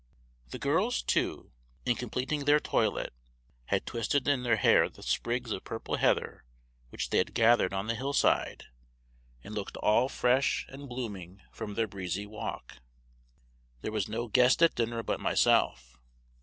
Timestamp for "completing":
1.95-2.45